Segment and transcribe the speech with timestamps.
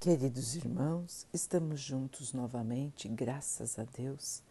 [0.00, 4.44] Queridos irmãos, estamos juntos novamente, graças a Deus.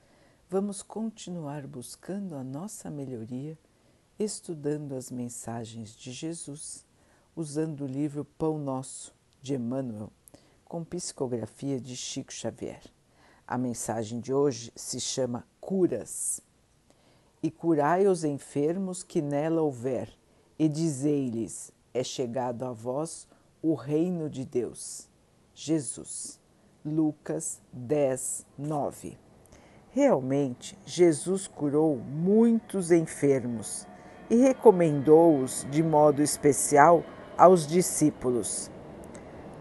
[0.50, 3.58] Vamos continuar buscando a nossa melhoria,
[4.20, 6.86] estudando as mensagens de Jesus,
[7.34, 10.12] usando o livro Pão Nosso, de Emmanuel,
[10.66, 12.84] com psicografia de Chico Xavier.
[13.48, 16.42] A mensagem de hoje se chama Curas.
[17.42, 20.14] E curai os enfermos que nela houver,
[20.60, 23.26] e dizei-lhes: é chegado a vós
[23.62, 25.07] o reino de Deus.
[25.60, 26.40] Jesus.
[26.86, 29.18] Lucas 10, 9.
[29.90, 33.88] Realmente, Jesus curou muitos enfermos
[34.30, 37.04] e recomendou-os de modo especial
[37.36, 38.70] aos discípulos.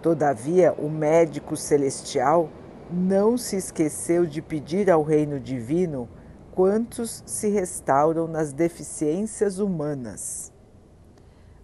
[0.03, 2.51] Todavia, o médico celestial
[2.91, 6.11] não se esqueceu de pedir ao reino divino
[6.53, 10.53] quantos se restauram nas deficiências humanas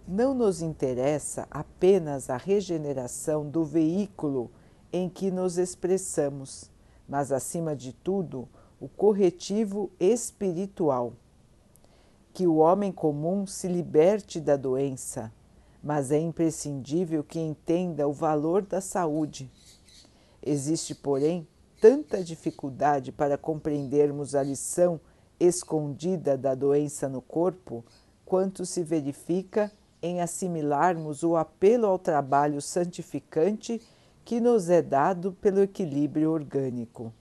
[0.07, 4.51] não nos interessa apenas a regeneração do veículo
[4.91, 6.69] em que nos expressamos,
[7.07, 8.47] mas, acima de tudo,
[8.79, 11.13] o corretivo espiritual.
[12.33, 15.31] Que o homem comum se liberte da doença,
[15.81, 19.49] mas é imprescindível que entenda o valor da saúde.
[20.41, 21.47] Existe, porém,
[21.79, 24.99] tanta dificuldade para compreendermos a lição
[25.39, 27.83] escondida da doença no corpo,
[28.25, 29.71] quanto se verifica
[30.03, 33.81] em assimilarmos o apelo ao trabalho santificante
[34.25, 37.13] que nos é dado pelo equilíbrio orgânico.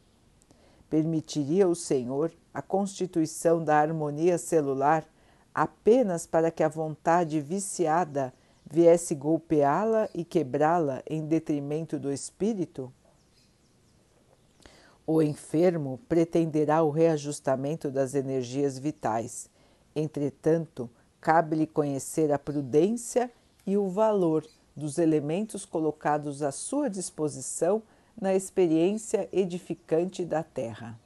[0.90, 5.06] Permitiria o Senhor a constituição da harmonia celular
[5.54, 8.34] apenas para que a vontade viciada
[8.68, 12.92] viesse golpeá-la e quebrá-la em detrimento do espírito?
[15.06, 19.48] O enfermo pretenderá o reajustamento das energias vitais.
[19.94, 20.90] Entretanto,
[21.22, 23.30] cabe-lhe conhecer a prudência
[23.64, 24.44] e o valor
[24.76, 27.80] dos elementos colocados à sua disposição
[28.20, 30.98] na experiência edificante da terra.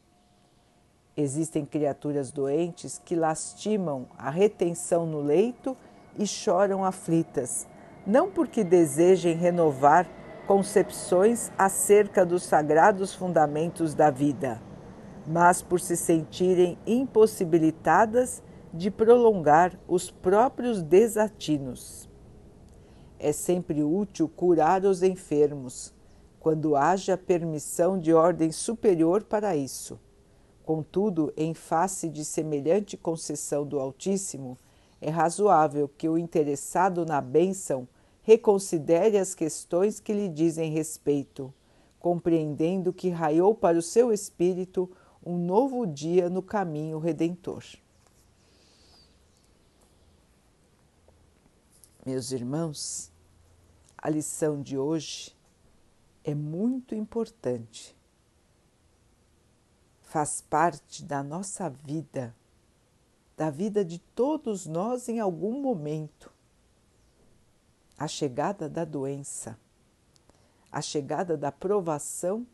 [1.14, 5.76] Existem criaturas doentes que lastimam a retenção no leito
[6.18, 7.66] e choram aflitas,
[8.06, 10.08] não porque desejem renovar
[10.46, 14.62] concepções acerca dos sagrados fundamentos da vida,
[15.26, 18.42] mas por se sentirem impossibilitadas
[18.76, 22.08] de prolongar os próprios desatinos.
[23.18, 25.94] É sempre útil curar os enfermos,
[26.38, 29.98] quando haja permissão de ordem superior para isso.
[30.64, 34.58] Contudo, em face de semelhante concessão do Altíssimo,
[35.00, 37.88] é razoável que o interessado na bênção
[38.22, 41.52] reconsidere as questões que lhe dizem respeito,
[41.98, 44.90] compreendendo que raiou para o seu espírito
[45.24, 47.62] um novo dia no caminho redentor.
[52.06, 53.10] Meus irmãos,
[53.98, 55.36] a lição de hoje
[56.22, 57.96] é muito importante.
[60.02, 62.32] Faz parte da nossa vida,
[63.36, 66.32] da vida de todos nós em algum momento.
[67.98, 69.58] A chegada da doença,
[70.70, 72.46] a chegada da provação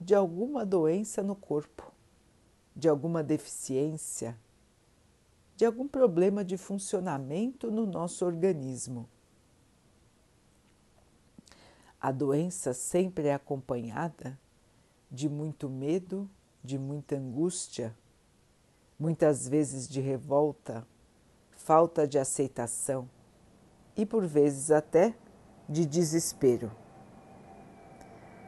[0.00, 1.92] de alguma doença no corpo,
[2.76, 4.38] de alguma deficiência,
[5.60, 9.06] de algum problema de funcionamento no nosso organismo.
[12.00, 14.38] A doença sempre é acompanhada
[15.10, 16.26] de muito medo,
[16.64, 17.94] de muita angústia,
[18.98, 20.86] muitas vezes de revolta,
[21.50, 23.06] falta de aceitação
[23.94, 25.14] e por vezes até
[25.68, 26.72] de desespero.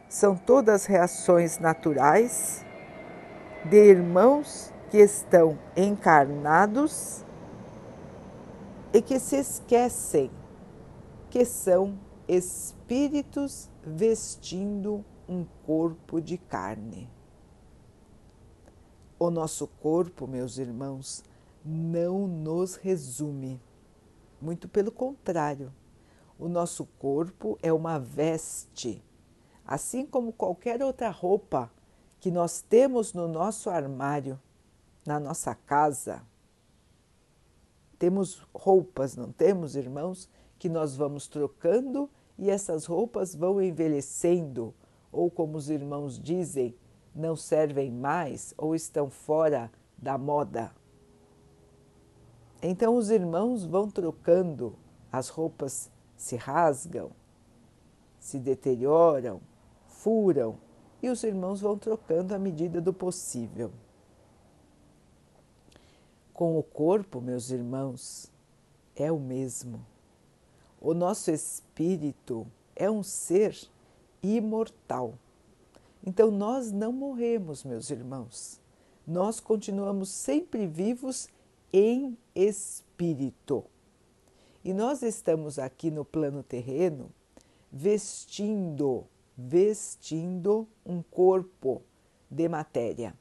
[0.09, 2.65] São todas reações naturais
[3.69, 7.25] de irmãos que estão encarnados
[8.93, 10.31] e que se esquecem
[11.31, 11.99] que são
[12.29, 17.11] espíritos vestindo um corpo de carne.
[19.19, 21.25] O nosso corpo, meus irmãos,
[21.65, 23.59] não nos resume.
[24.43, 25.73] Muito pelo contrário,
[26.39, 29.03] o nosso corpo é uma veste,
[29.67, 31.73] assim como qualquer outra roupa
[32.21, 34.39] que nós temos no nosso armário
[35.05, 36.23] na nossa casa.
[37.99, 40.29] Temos roupas, não temos, irmãos,
[40.59, 42.09] que nós vamos trocando
[42.39, 44.75] e essas roupas vão envelhecendo,
[45.11, 46.75] ou como os irmãos dizem,
[47.15, 50.73] não servem mais ou estão fora da moda.
[52.63, 54.77] Então os irmãos vão trocando,
[55.11, 57.11] as roupas se rasgam,
[58.19, 59.41] se deterioram,
[59.87, 60.59] furam,
[61.03, 63.73] e os irmãos vão trocando à medida do possível
[66.43, 68.29] com o corpo, meus irmãos,
[68.97, 69.87] é o mesmo.
[70.81, 72.45] O nosso espírito
[72.75, 73.57] é um ser
[74.21, 75.15] imortal.
[76.05, 78.61] Então nós não morremos, meus irmãos.
[79.07, 81.29] Nós continuamos sempre vivos
[81.73, 83.65] em espírito.
[84.65, 87.09] E nós estamos aqui no plano terreno
[87.71, 89.05] vestindo,
[89.39, 91.83] vestindo um corpo
[92.29, 93.15] de matéria,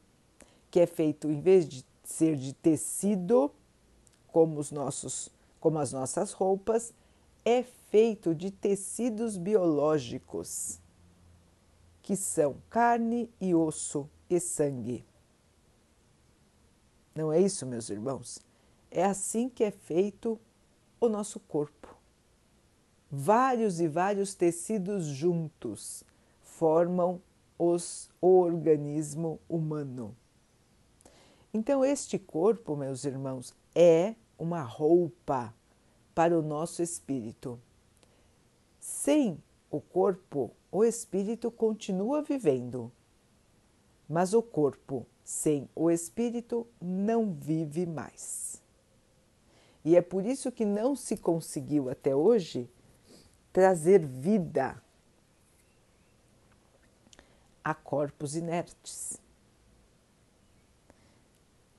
[0.72, 3.52] que é feito em vez de ser de tecido,
[4.28, 5.30] como os nossos,
[5.60, 6.94] como as nossas roupas,
[7.44, 10.80] é feito de tecidos biológicos,
[12.02, 15.06] que são carne e osso e sangue.
[17.16, 18.40] Não é isso, meus irmãos?
[18.90, 20.40] É assim que é feito
[21.00, 21.98] o nosso corpo.
[23.10, 26.04] Vários e vários tecidos juntos
[26.42, 27.22] formam
[27.60, 30.16] os, o organismo humano.
[31.54, 35.54] Então, este corpo, meus irmãos, é uma roupa
[36.16, 37.60] para o nosso espírito.
[38.80, 42.92] Sem o corpo, o espírito continua vivendo,
[44.08, 48.62] mas o corpo sem o espírito não vive mais.
[49.84, 52.70] E é por isso que não se conseguiu até hoje
[53.52, 54.82] trazer vida
[57.64, 59.20] a corpos inertes.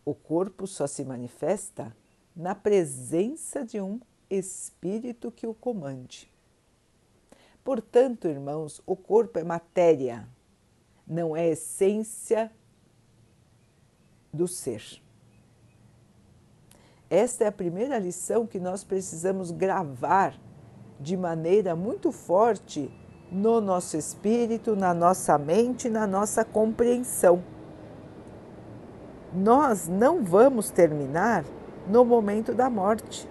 [0.05, 1.95] O corpo só se manifesta
[2.35, 6.33] na presença de um espírito que o comande.
[7.63, 10.29] Portanto, irmãos, o corpo é matéria,
[11.07, 12.51] não é essência
[14.33, 15.01] do ser.
[17.09, 20.35] Esta é a primeira lição que nós precisamos gravar
[20.99, 22.91] de maneira muito forte
[23.31, 27.45] no nosso espírito, na nossa mente, na nossa compreensão.
[29.35, 31.45] Nós não vamos terminar
[31.89, 33.27] no momento da morte.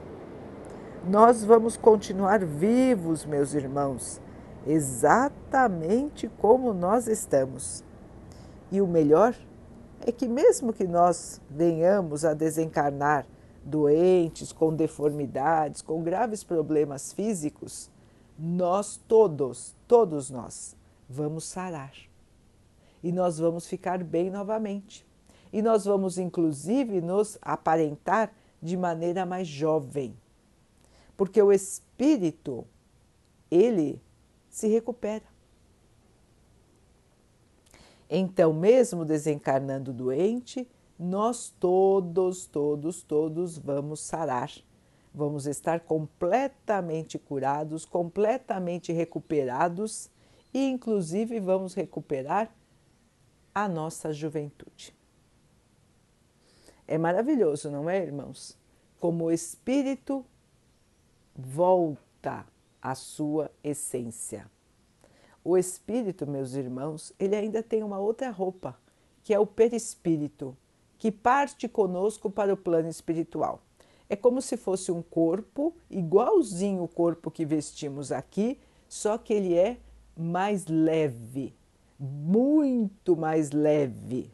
[1.08, 4.20] Nós vamos continuar vivos, meus irmãos,
[4.66, 7.84] exatamente como nós estamos.
[8.72, 9.36] E o melhor
[10.00, 13.26] é que, mesmo que nós venhamos a desencarnar
[13.64, 17.92] doentes, com deformidades, com graves problemas físicos,
[18.40, 20.76] nós todos, todos nós,
[21.08, 21.94] vamos sarar.
[23.04, 25.06] E nós vamos ficar bem novamente.
[25.52, 30.16] E nós vamos, inclusive, nos aparentar de maneira mais jovem.
[31.18, 32.66] Porque o espírito,
[33.50, 34.02] ele
[34.50, 35.26] se recupera.
[38.10, 40.68] Então, mesmo desencarnando doente,
[41.00, 44.52] nós todos, todos, todos vamos sarar.
[45.14, 50.10] Vamos estar completamente curados, completamente recuperados
[50.54, 52.54] e, inclusive, vamos recuperar
[53.54, 54.94] a nossa juventude.
[56.92, 58.58] É maravilhoso, não é, irmãos?
[59.00, 60.26] Como o espírito
[61.34, 62.46] volta
[62.82, 64.52] à sua essência.
[65.42, 68.78] O espírito, meus irmãos, ele ainda tem uma outra roupa,
[69.24, 70.54] que é o perispírito,
[70.98, 73.62] que parte conosco para o plano espiritual.
[74.10, 78.60] É como se fosse um corpo, igualzinho o corpo que vestimos aqui,
[78.90, 79.78] só que ele é
[80.14, 81.56] mais leve,
[81.98, 84.30] muito mais leve.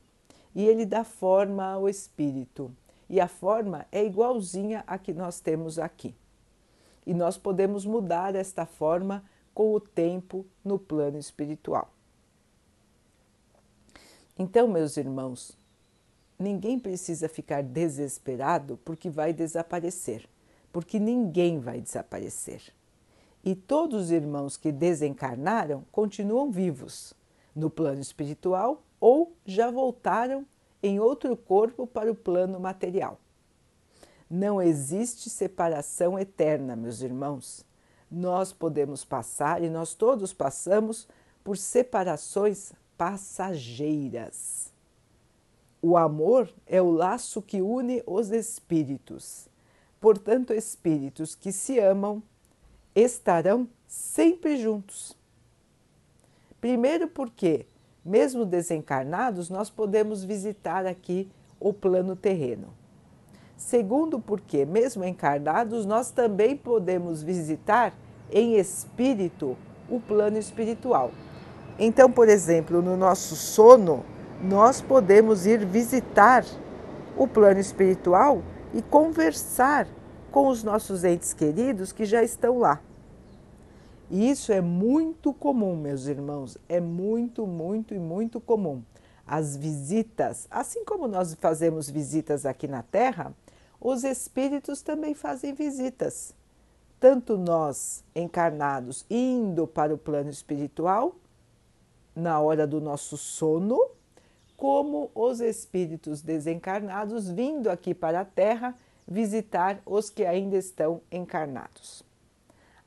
[0.57, 2.75] E ele dá forma ao espírito.
[3.07, 6.15] E a forma é igualzinha a que nós temos aqui.
[7.05, 9.23] E nós podemos mudar esta forma
[9.53, 11.93] com o tempo no plano espiritual.
[14.35, 15.55] Então, meus irmãos,
[16.39, 20.27] ninguém precisa ficar desesperado porque vai desaparecer,
[20.73, 22.73] porque ninguém vai desaparecer.
[23.43, 27.13] E todos os irmãos que desencarnaram continuam vivos
[27.55, 30.45] no plano espiritual ou já voltaram
[30.81, 33.19] em outro corpo para o plano material.
[34.29, 37.65] Não existe separação eterna, meus irmãos
[38.09, 41.07] nós podemos passar e nós todos passamos
[41.43, 44.71] por separações passageiras.
[45.81, 49.47] O amor é o laço que une os espíritos.
[49.99, 52.21] Portanto, espíritos que se amam
[52.95, 55.15] estarão sempre juntos.
[56.59, 57.67] Primeiro, porque,
[58.07, 62.69] mesmo desencarnados, nós podemos visitar aqui o plano terreno.
[63.57, 67.93] Segundo, porque, mesmo encarnados, nós também podemos visitar
[68.31, 69.57] em espírito
[69.89, 71.11] o plano espiritual.
[71.77, 74.05] Então, por exemplo, no nosso sono,
[74.41, 76.45] nós podemos ir visitar
[77.17, 78.41] o plano espiritual
[78.73, 79.87] e conversar
[80.31, 82.79] com os nossos entes queridos que já estão lá.
[84.09, 88.81] E isso é muito comum, meus irmãos, é muito, muito e muito comum.
[89.25, 93.33] As visitas, assim como nós fazemos visitas aqui na Terra,
[93.81, 96.33] os espíritos também fazem visitas.
[96.99, 101.15] Tanto nós, encarnados, indo para o plano espiritual,
[102.15, 103.77] na hora do nosso sono,
[104.55, 108.73] como os espíritos desencarnados vindo aqui para a Terra
[109.07, 112.06] visitar os que ainda estão encarnados.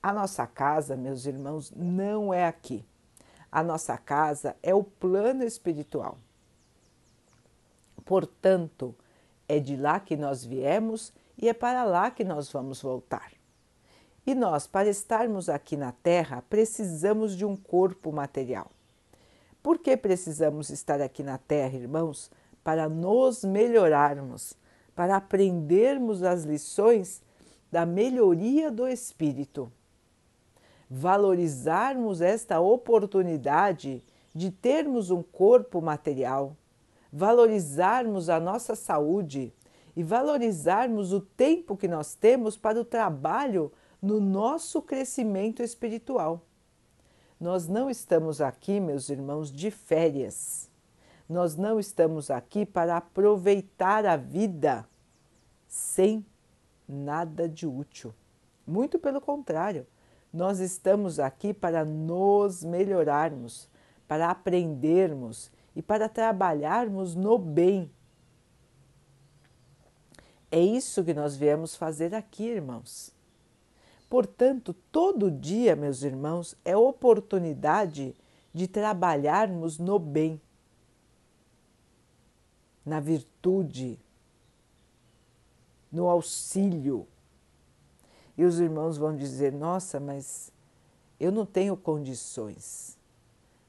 [0.02, 2.84] A nossa casa, meus irmãos, não é aqui.
[3.52, 6.16] A nossa casa é o plano espiritual.
[8.04, 8.94] Portanto,
[9.48, 13.32] é de lá que nós viemos e é para lá que nós vamos voltar.
[14.26, 18.70] E nós, para estarmos aqui na Terra, precisamos de um corpo material.
[19.62, 22.30] Por que precisamos estar aqui na Terra, irmãos?
[22.62, 24.54] Para nos melhorarmos,
[24.94, 27.22] para aprendermos as lições
[27.70, 29.72] da melhoria do espírito.
[30.90, 34.02] Valorizarmos esta oportunidade
[34.34, 36.56] de termos um corpo material,
[37.12, 39.52] valorizarmos a nossa saúde
[39.96, 46.42] e valorizarmos o tempo que nós temos para o trabalho no nosso crescimento espiritual.
[47.40, 50.68] Nós não estamos aqui, meus irmãos, de férias.
[51.28, 54.86] Nós não estamos aqui para aproveitar a vida
[55.66, 56.26] sem
[56.88, 58.12] nada de útil.
[58.66, 59.86] Muito pelo contrário,
[60.32, 63.68] nós estamos aqui para nos melhorarmos,
[64.06, 67.90] para aprendermos e para trabalharmos no bem.
[70.50, 73.14] É isso que nós viemos fazer aqui, irmãos.
[74.08, 78.14] Portanto, todo dia, meus irmãos, é oportunidade
[78.52, 80.40] de trabalharmos no bem,
[82.84, 84.00] na virtude,
[85.92, 87.06] no auxílio.
[88.40, 90.50] E os irmãos vão dizer: Nossa, mas
[91.20, 92.96] eu não tenho condições.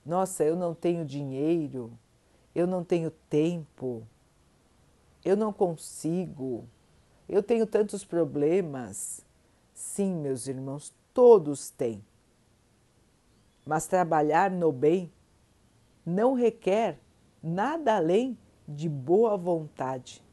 [0.06, 1.92] Nossa, eu não tenho dinheiro,
[2.56, 4.08] eu não tenho tempo,
[5.26, 6.64] eu não consigo,
[7.28, 9.26] eu tenho tantos problemas.
[9.74, 12.02] Sim, meus irmãos, todos têm.
[13.66, 15.12] Mas trabalhar no bem
[16.06, 16.98] não requer
[17.44, 20.24] nada além de boa vontade,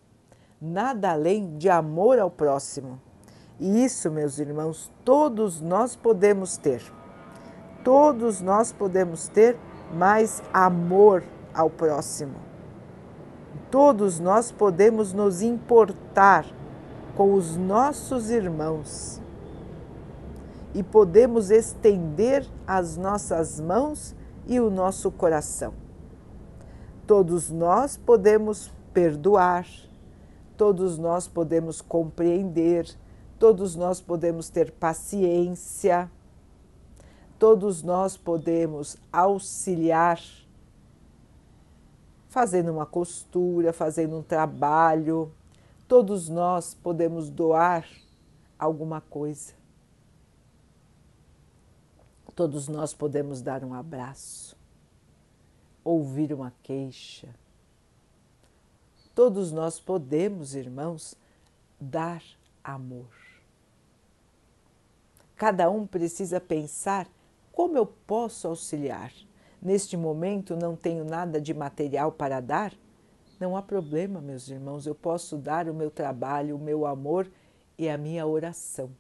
[0.61, 3.08] nada além de amor ao próximo.
[3.61, 6.83] E isso, meus irmãos, todos nós podemos ter.
[7.83, 9.57] Todos nós podemos ter
[9.93, 12.35] mais amor ao próximo.
[13.71, 16.47] Todos nós podemos nos importar
[17.17, 19.21] com os nossos irmãos
[20.75, 24.15] e podemos estender as nossas mãos
[24.47, 25.75] e o nosso coração.
[27.07, 29.67] Todos nós podemos perdoar,
[30.57, 32.87] todos nós podemos compreender,
[33.38, 36.11] todos nós podemos ter paciência
[37.38, 40.21] todos nós podemos auxiliar,
[42.28, 45.33] fazendo uma costura, fazendo um trabalho,
[45.87, 47.87] todos nós podemos doar
[48.59, 49.57] alguma coisa.
[52.35, 54.57] Todos nós podemos dar um abraço,
[55.83, 57.35] ouvir uma queixa.
[59.12, 61.16] Todos nós podemos, irmãos,
[61.80, 62.23] dar
[62.62, 63.28] amor.
[65.38, 67.09] Cada um precisa pensar
[67.52, 69.12] como eu posso auxiliar?
[69.62, 72.75] Neste momento não tenho nada de material para dar?
[73.38, 77.30] Não há problema, meus irmãos, eu posso dar o meu trabalho, o meu amor
[77.78, 78.90] e a minha oração.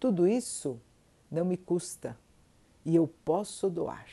[0.00, 0.80] Tudo isso
[1.30, 2.18] não me custa
[2.84, 4.08] e eu posso doar.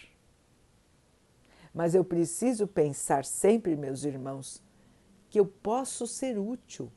[1.74, 4.62] Mas eu preciso pensar sempre, meus irmãos,
[5.31, 6.91] que eu posso ser útil.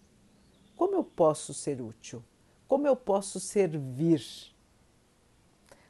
[0.77, 2.23] Como eu posso ser útil?
[2.69, 4.23] Como eu posso servir?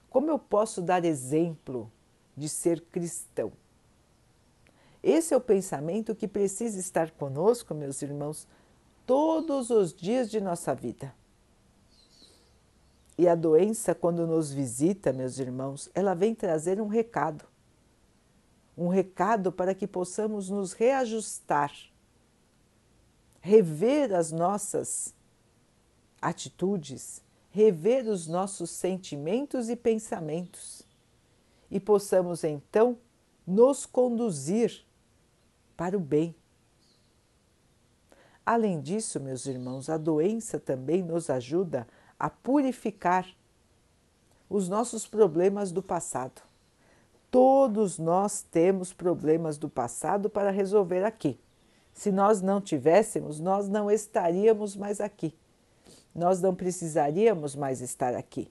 [0.09, 1.91] Como eu posso dar exemplo
[2.37, 3.53] de ser cristão?
[5.03, 8.47] Esse é o pensamento que precisa estar conosco, meus irmãos,
[9.05, 11.13] todos os dias de nossa vida.
[13.17, 17.45] E a doença, quando nos visita, meus irmãos, ela vem trazer um recado.
[18.77, 21.73] Um recado para que possamos nos reajustar,
[23.41, 25.13] rever as nossas
[26.21, 30.83] atitudes, rever os nossos sentimentos e pensamentos
[31.71, 32.99] e possamos então
[33.47, 34.85] nos conduzir
[35.77, 36.35] para o bem.
[38.45, 41.87] Além disso, meus irmãos, a doença também nos ajuda
[42.19, 43.27] a purificar
[44.49, 46.43] os nossos problemas do passado.
[47.31, 51.39] Todos nós temos problemas do passado para resolver aqui.
[51.93, 55.35] Se nós não tivéssemos, nós não estaríamos mais aqui
[56.15, 58.51] nós não precisaríamos mais estar aqui.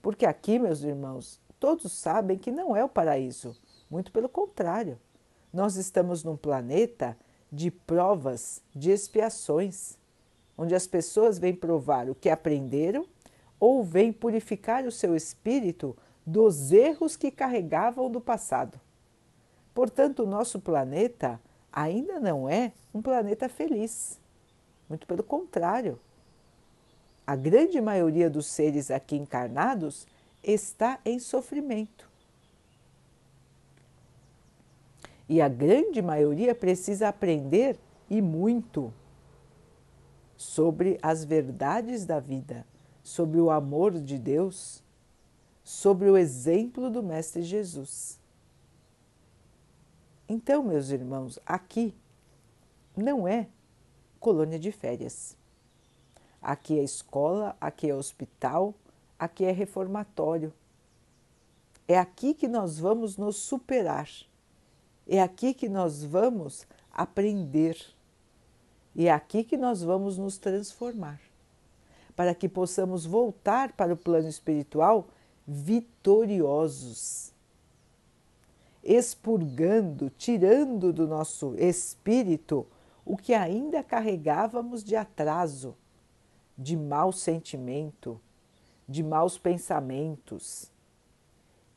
[0.00, 3.56] Porque aqui, meus irmãos, todos sabem que não é o paraíso,
[3.90, 4.98] muito pelo contrário.
[5.52, 7.16] Nós estamos num planeta
[7.50, 9.96] de provas, de expiações,
[10.56, 13.06] onde as pessoas vêm provar o que aprenderam
[13.58, 18.80] ou vêm purificar o seu espírito dos erros que carregavam do passado.
[19.72, 21.40] Portanto, o nosso planeta
[21.72, 24.18] ainda não é um planeta feliz.
[24.88, 25.98] Muito pelo contrário.
[27.26, 30.06] A grande maioria dos seres aqui encarnados
[30.42, 32.08] está em sofrimento.
[35.28, 37.76] E a grande maioria precisa aprender
[38.08, 38.92] e muito
[40.36, 42.64] sobre as verdades da vida,
[43.02, 44.84] sobre o amor de Deus,
[45.64, 48.20] sobre o exemplo do Mestre Jesus.
[50.28, 51.92] Então, meus irmãos, aqui
[52.96, 53.48] não é
[54.20, 55.36] colônia de férias.
[56.46, 58.72] Aqui é escola, aqui é hospital,
[59.18, 60.52] aqui é reformatório.
[61.88, 64.08] É aqui que nós vamos nos superar.
[65.08, 67.76] É aqui que nós vamos aprender.
[68.94, 71.20] E é aqui que nós vamos nos transformar,
[72.14, 75.08] para que possamos voltar para o plano espiritual
[75.44, 77.32] vitoriosos
[78.84, 82.64] expurgando, tirando do nosso espírito
[83.04, 85.74] o que ainda carregávamos de atraso,
[86.56, 88.20] de mau sentimento,
[88.88, 90.70] de maus pensamentos.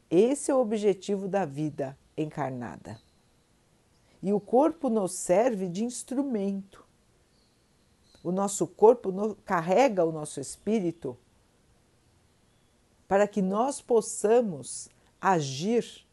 [0.09, 3.00] Esse é o objetivo da vida encarnada.
[4.21, 6.86] E o corpo nos serve de instrumento.
[8.24, 9.12] O nosso corpo
[9.45, 11.17] carrega o nosso espírito
[13.07, 16.05] para que nós possamos agir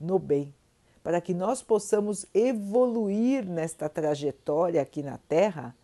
[0.00, 0.54] no bem,
[1.02, 5.76] para que nós possamos evoluir nesta trajetória aqui na Terra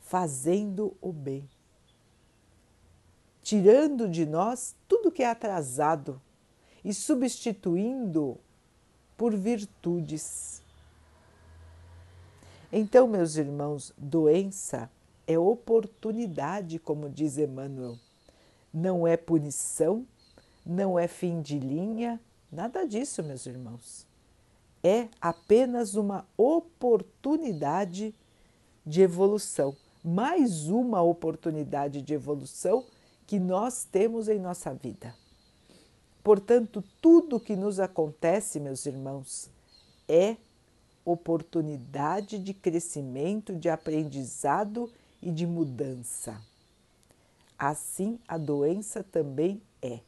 [0.00, 1.46] fazendo o bem,
[3.48, 6.20] tirando de nós tudo que é atrasado
[6.84, 8.36] e substituindo
[9.16, 10.62] por virtudes.
[12.70, 14.90] Então, meus irmãos, doença
[15.26, 17.96] é oportunidade, como diz Emmanuel.
[18.70, 20.06] Não é punição,
[20.66, 24.06] não é fim de linha, Nada disso, meus irmãos.
[24.82, 28.14] É apenas uma oportunidade
[28.86, 32.86] de evolução, mais uma oportunidade de evolução
[33.28, 35.14] que nós temos em nossa vida.
[36.24, 39.50] Portanto, tudo que nos acontece, meus irmãos,
[40.08, 40.38] é
[41.04, 46.40] oportunidade de crescimento, de aprendizado e de mudança.
[47.58, 50.00] Assim, a doença também é.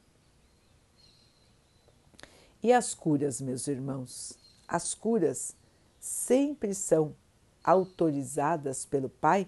[2.63, 4.39] E as curas, meus irmãos?
[4.67, 5.55] As curas
[5.99, 7.15] sempre são
[7.63, 9.47] autorizadas pelo Pai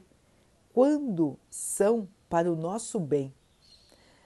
[0.74, 3.32] quando são para o nosso bem.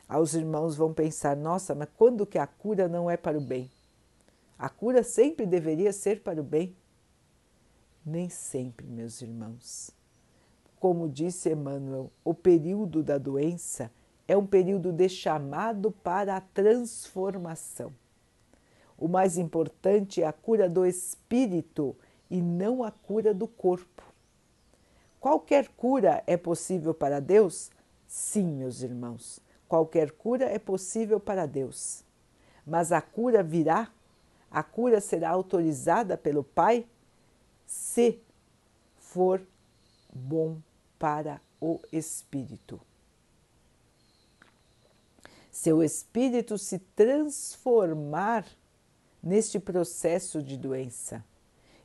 [0.09, 3.40] Aí os irmãos vão pensar: nossa, mas quando que a cura não é para o
[3.40, 3.71] bem?
[4.59, 6.75] A cura sempre deveria ser para o bem?
[8.05, 9.90] Nem sempre, meus irmãos.
[10.79, 13.90] Como disse Emmanuel, o período da doença
[14.29, 17.92] é um período de chamado para a transformação.
[18.99, 21.95] O mais importante é a cura do espírito
[22.31, 24.03] e não a cura do corpo.
[25.21, 27.71] Qualquer cura é possível para Deus?
[28.07, 32.05] Sim, meus irmãos, qualquer cura é possível para Deus.
[32.66, 33.90] Mas a cura virá,
[34.50, 36.87] a cura será autorizada pelo Pai
[37.66, 38.20] se
[38.96, 39.40] for
[40.12, 40.59] bom
[40.98, 42.81] para o espírito.
[45.50, 48.46] Se o espírito se transformar
[49.22, 51.24] neste processo de doença.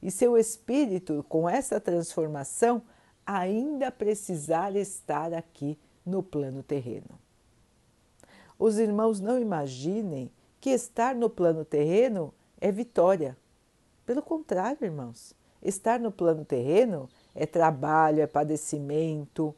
[0.02, 2.82] E seu espírito, com essa transformação,
[3.26, 7.21] ainda precisar estar aqui no plano terreno.
[8.62, 13.36] Os irmãos não imaginem que estar no plano terreno é vitória.
[14.06, 19.56] Pelo contrário, irmãos, estar no plano terreno é trabalho, é padecimento,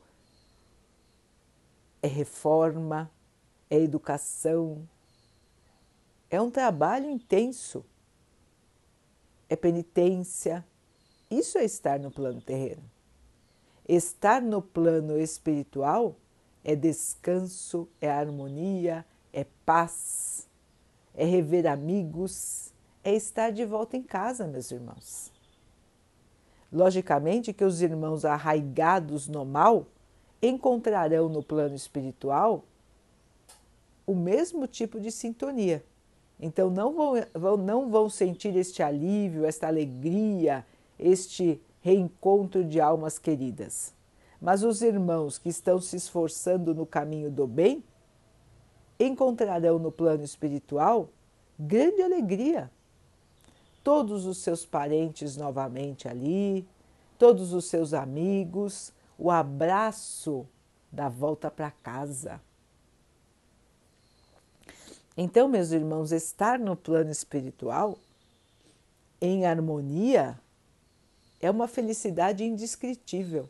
[2.01, 3.11] é reforma,
[3.69, 4.87] é educação,
[6.29, 7.83] é um trabalho intenso,
[9.49, 10.65] é penitência.
[11.29, 12.89] Isso é estar no plano terreno.
[13.85, 16.15] Estar no plano espiritual
[16.63, 20.47] é descanso, é harmonia, é paz,
[21.13, 22.73] é rever amigos,
[23.03, 25.31] é estar de volta em casa, meus irmãos.
[26.71, 29.85] Logicamente que os irmãos arraigados no mal
[30.41, 32.63] encontrarão no plano espiritual
[34.05, 35.83] o mesmo tipo de sintonia
[36.43, 40.65] então não vão, não vão sentir este alívio, esta alegria,
[40.99, 43.93] este reencontro de almas queridas.
[44.43, 47.81] Mas os irmãos que estão se esforçando no caminho do bem
[48.99, 51.07] encontrarão no plano espiritual
[51.57, 52.69] grande alegria.
[53.81, 56.67] Todos os seus parentes novamente ali,
[57.17, 60.45] todos os seus amigos, o abraço
[60.91, 62.41] da volta para casa.
[65.15, 67.97] Então, meus irmãos, estar no plano espiritual
[69.21, 70.37] em harmonia
[71.39, 73.49] é uma felicidade indescritível.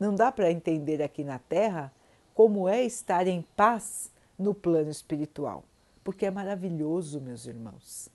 [0.00, 1.92] Não dá para entender aqui na Terra
[2.34, 5.62] como é estar em paz no plano espiritual,
[6.02, 8.08] porque é maravilhoso, meus irmãos.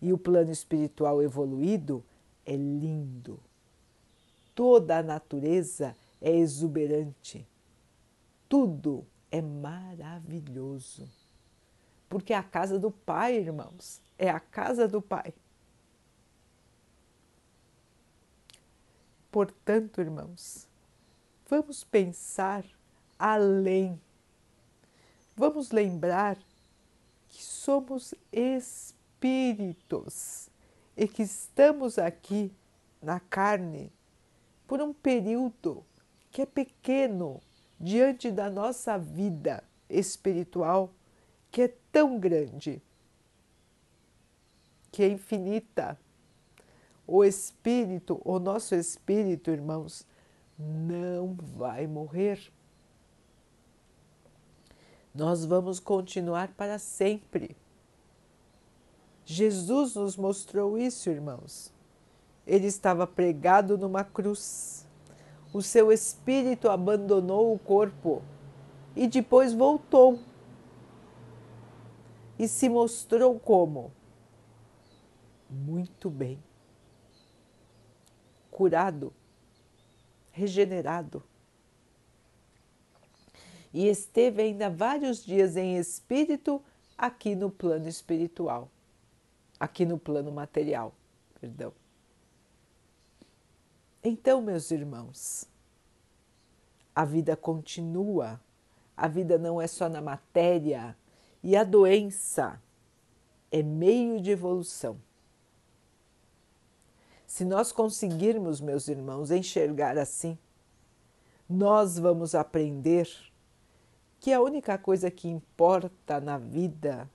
[0.00, 2.02] E o plano espiritual evoluído
[2.46, 3.38] é lindo.
[4.54, 7.46] Toda a natureza é exuberante.
[8.48, 11.06] Tudo é maravilhoso.
[12.08, 14.00] Porque é a casa do Pai, irmãos.
[14.18, 15.34] É a casa do Pai.
[19.30, 20.66] Portanto, irmãos,
[21.48, 22.64] vamos pensar
[23.18, 24.00] além.
[25.34, 26.38] Vamos lembrar
[27.28, 30.48] que somos espíritos
[30.96, 32.52] e que estamos aqui
[33.02, 33.92] na carne
[34.66, 35.84] por um período
[36.30, 37.40] que é pequeno
[37.78, 40.90] diante da nossa vida espiritual,
[41.50, 42.82] que é tão grande,
[44.90, 45.98] que é infinita.
[47.06, 50.04] O espírito, o nosso espírito, irmãos,
[50.58, 52.52] não vai morrer.
[55.14, 57.56] Nós vamos continuar para sempre.
[59.24, 61.72] Jesus nos mostrou isso, irmãos.
[62.46, 64.86] Ele estava pregado numa cruz.
[65.52, 68.22] O seu espírito abandonou o corpo
[68.94, 70.18] e depois voltou.
[72.38, 73.90] E se mostrou como?
[75.48, 76.38] Muito bem.
[78.50, 79.12] Curado,
[80.36, 81.22] regenerado.
[83.72, 86.62] E esteve ainda vários dias em espírito
[86.96, 88.70] aqui no plano espiritual,
[89.58, 90.94] aqui no plano material,
[91.40, 91.72] perdão.
[94.04, 95.48] Então, meus irmãos,
[96.94, 98.40] a vida continua,
[98.96, 100.96] a vida não é só na matéria
[101.42, 102.60] e a doença
[103.50, 104.98] é meio de evolução.
[107.26, 110.38] Se nós conseguirmos, meus irmãos, enxergar assim,
[111.48, 113.08] nós vamos aprender
[114.20, 117.08] que a única coisa que importa na vida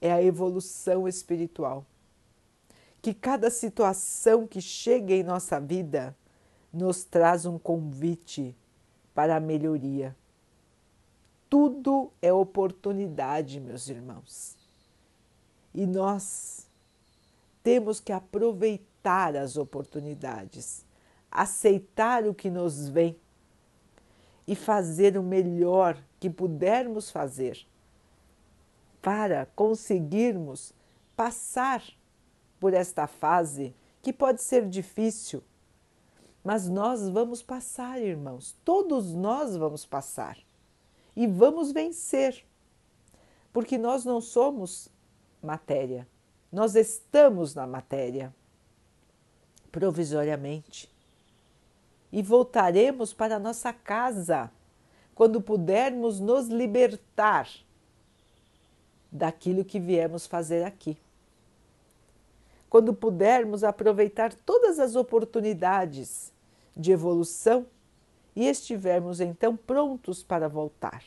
[0.00, 1.84] é a evolução espiritual
[3.04, 6.16] que cada situação que chega em nossa vida
[6.72, 8.56] nos traz um convite
[9.14, 10.16] para a melhoria.
[11.50, 14.56] Tudo é oportunidade, meus irmãos.
[15.74, 16.66] E nós
[17.62, 20.84] temos que aproveitar as oportunidades,
[21.30, 23.18] aceitar o que nos vem
[24.46, 27.66] e fazer o melhor que pudermos fazer
[29.02, 30.72] para conseguirmos
[31.16, 31.82] passar
[32.58, 35.42] por esta fase que pode ser difícil,
[36.42, 40.38] mas nós vamos passar, irmãos, todos nós vamos passar
[41.16, 42.46] e vamos vencer,
[43.52, 44.88] porque nós não somos
[45.42, 46.06] matéria,
[46.50, 48.34] nós estamos na matéria
[49.74, 50.88] provisoriamente.
[52.12, 54.48] E voltaremos para nossa casa
[55.16, 57.48] quando pudermos nos libertar
[59.10, 60.96] daquilo que viemos fazer aqui.
[62.70, 66.32] Quando pudermos aproveitar todas as oportunidades
[66.76, 67.66] de evolução
[68.36, 71.02] e estivermos então prontos para voltar.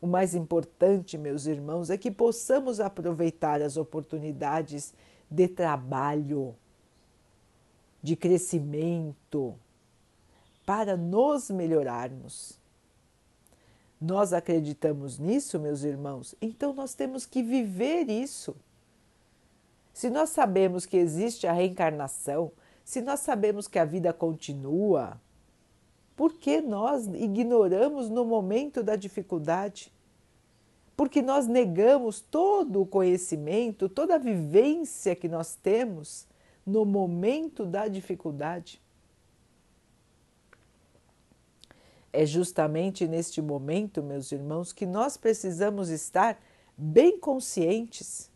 [0.00, 4.92] O mais importante, meus irmãos, é que possamos aproveitar as oportunidades
[5.30, 6.56] de trabalho,
[8.02, 9.54] de crescimento,
[10.64, 12.58] para nos melhorarmos.
[14.00, 18.54] Nós acreditamos nisso, meus irmãos, então nós temos que viver isso.
[19.92, 22.52] Se nós sabemos que existe a reencarnação,
[22.84, 25.20] se nós sabemos que a vida continua,
[26.14, 29.92] por que nós ignoramos no momento da dificuldade?
[30.96, 36.27] Porque nós negamos todo o conhecimento, toda a vivência que nós temos
[36.68, 38.80] no momento da dificuldade.
[42.12, 46.38] É justamente neste momento, meus irmãos, que nós precisamos estar
[46.76, 48.30] bem conscientes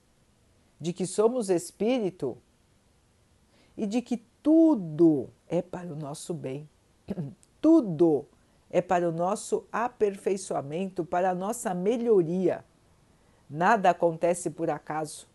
[0.80, 2.38] de que somos espírito
[3.76, 6.68] e de que tudo é para o nosso bem,
[7.60, 8.26] tudo
[8.70, 12.64] é para o nosso aperfeiçoamento, para a nossa melhoria.
[13.48, 15.28] Nada acontece por acaso,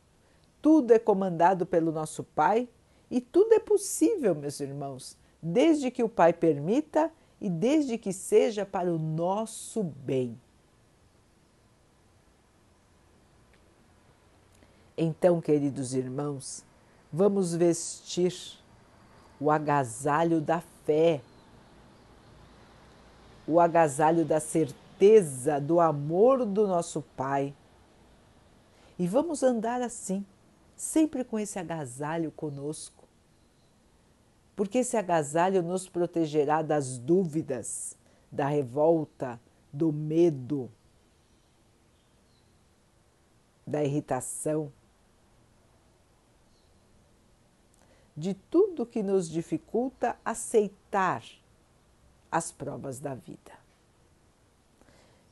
[0.62, 2.68] tudo é comandado pelo nosso Pai
[3.10, 8.66] e tudo é possível, meus irmãos, desde que o Pai permita e desde que seja
[8.66, 10.38] para o nosso bem.
[14.98, 16.64] Então, queridos irmãos,
[17.14, 18.34] vamos vestir
[19.40, 21.22] o agasalho da fé,
[23.48, 27.54] o agasalho da certeza do amor do nosso Pai.
[28.98, 30.26] E vamos andar assim,
[30.76, 32.97] sempre com esse agasalho conosco.
[34.58, 37.96] Porque esse agasalho nos protegerá das dúvidas,
[38.32, 39.40] da revolta,
[39.72, 40.68] do medo,
[43.68, 44.74] da irritação,
[48.16, 51.24] de tudo que nos dificulta aceitar
[52.32, 53.54] as provas da vida.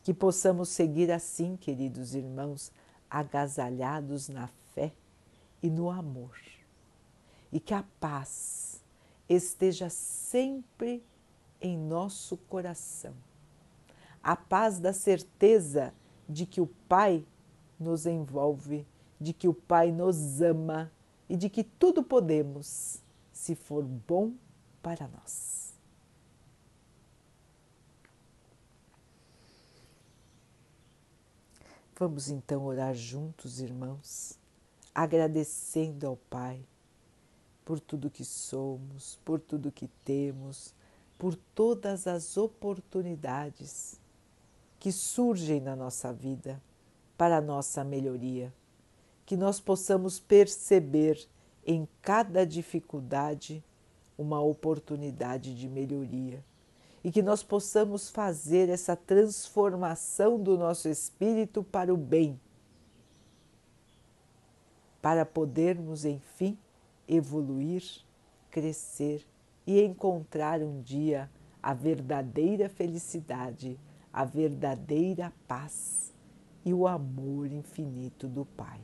[0.03, 2.71] Que possamos seguir assim, queridos irmãos,
[3.09, 4.93] agasalhados na fé
[5.63, 6.39] e no amor,
[7.51, 8.84] e que a paz
[9.27, 11.03] esteja sempre
[11.61, 13.13] em nosso coração.
[14.21, 15.93] A paz da certeza
[16.27, 17.25] de que o Pai
[17.79, 18.85] nos envolve,
[19.19, 20.91] de que o Pai nos ama
[21.29, 24.33] e de que tudo podemos se for bom
[24.81, 25.73] para nós.
[31.97, 34.37] Vamos então orar juntos, irmãos,
[34.93, 36.65] agradecendo ao Pai
[37.65, 40.73] por tudo que somos, por tudo que temos,
[41.17, 43.99] por todas as oportunidades
[44.79, 46.61] que surgem na nossa vida
[47.17, 48.53] para a nossa melhoria.
[49.25, 51.27] Que nós possamos perceber
[51.65, 53.63] em cada dificuldade
[54.15, 56.43] uma oportunidade de melhoria.
[57.03, 62.39] E que nós possamos fazer essa transformação do nosso espírito para o bem,
[65.01, 66.57] para podermos, enfim,
[67.07, 67.83] evoluir,
[68.49, 69.25] crescer
[69.65, 71.29] e encontrar um dia
[71.61, 73.79] a verdadeira felicidade,
[74.13, 76.13] a verdadeira paz
[76.63, 78.79] e o amor infinito do Pai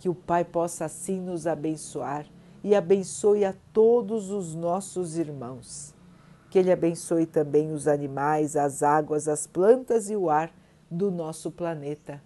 [0.00, 2.26] que o Pai possa assim nos abençoar
[2.64, 5.94] e abençoe a todos os nossos irmãos.
[6.48, 10.50] Que Ele abençoe também os animais, as águas, as plantas e o ar
[10.90, 12.20] do nosso planeta.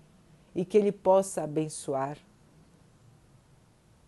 [0.54, 2.16] E que Ele possa abençoar